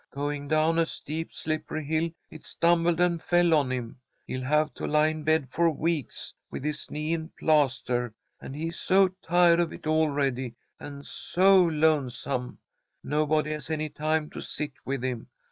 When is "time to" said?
13.89-14.41